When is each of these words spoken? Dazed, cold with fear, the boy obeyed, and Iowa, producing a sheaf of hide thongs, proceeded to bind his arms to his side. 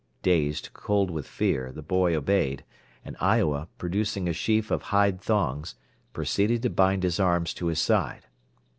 Dazed, 0.23 0.71
cold 0.73 1.11
with 1.11 1.27
fear, 1.27 1.71
the 1.71 1.83
boy 1.83 2.17
obeyed, 2.17 2.63
and 3.05 3.15
Iowa, 3.19 3.67
producing 3.77 4.27
a 4.27 4.33
sheaf 4.33 4.71
of 4.71 4.81
hide 4.81 5.21
thongs, 5.21 5.75
proceeded 6.11 6.63
to 6.63 6.71
bind 6.71 7.03
his 7.03 7.19
arms 7.19 7.53
to 7.53 7.67
his 7.67 7.77
side. 7.79 8.25